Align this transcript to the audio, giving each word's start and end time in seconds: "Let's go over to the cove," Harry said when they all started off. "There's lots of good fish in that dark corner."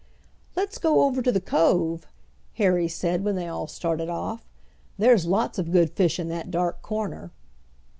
"Let's 0.55 0.79
go 0.79 1.03
over 1.03 1.21
to 1.21 1.31
the 1.31 1.39
cove," 1.39 2.07
Harry 2.55 2.87
said 2.87 3.23
when 3.23 3.35
they 3.35 3.47
all 3.47 3.67
started 3.67 4.09
off. 4.09 4.49
"There's 4.97 5.27
lots 5.27 5.59
of 5.59 5.71
good 5.71 5.91
fish 5.91 6.17
in 6.19 6.27
that 6.29 6.49
dark 6.49 6.81
corner." 6.81 7.29